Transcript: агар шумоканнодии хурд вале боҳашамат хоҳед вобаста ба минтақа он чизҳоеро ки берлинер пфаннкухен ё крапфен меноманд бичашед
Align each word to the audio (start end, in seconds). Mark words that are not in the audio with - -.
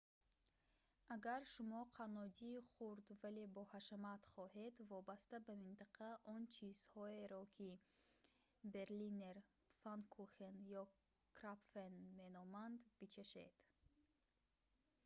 агар 1.15 1.41
шумоканнодии 1.53 2.65
хурд 2.71 3.07
вале 3.21 3.43
боҳашамат 3.57 4.21
хоҳед 4.33 4.75
вобаста 4.93 5.35
ба 5.45 5.53
минтақа 5.65 6.07
он 6.35 6.41
чизҳоеро 6.55 7.43
ки 7.55 7.69
берлинер 8.73 9.37
пфаннкухен 9.75 10.55
ё 10.81 10.83
крапфен 11.37 11.93
меноманд 12.19 12.79
бичашед 12.99 13.53